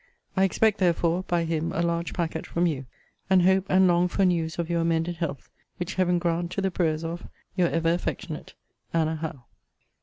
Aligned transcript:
I 0.35 0.45
expect 0.45 0.79
therefore, 0.79 1.21
by 1.27 1.43
him 1.43 1.71
a 1.73 1.83
large 1.83 2.11
packet 2.15 2.47
from 2.47 2.65
you; 2.65 2.87
and 3.29 3.43
hope 3.43 3.67
and 3.69 3.87
long 3.87 4.07
for 4.07 4.25
news 4.25 4.57
of 4.57 4.67
your 4.67 4.81
amended 4.81 5.17
health: 5.17 5.51
which 5.77 5.93
Heaven 5.93 6.17
grant 6.17 6.49
to 6.53 6.61
the 6.61 6.71
prayers 6.71 7.03
of 7.03 7.27
Your 7.55 7.69
ever 7.69 7.93
affectionate 7.93 8.55
ANNA 8.95 9.17
HOWE. 9.17 9.43